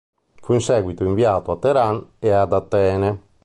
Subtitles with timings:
[0.41, 3.21] Fu in seguito inviato a Teheran e ad Atene.